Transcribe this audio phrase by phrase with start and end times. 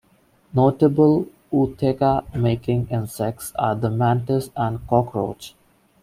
[0.51, 5.53] Notable ootheca-making insects are the mantis and cockroach.